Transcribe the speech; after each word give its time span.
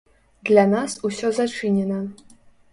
Для 0.49 0.63
нас 0.71 0.97
усё 1.11 1.31
зачынена. 1.43 2.03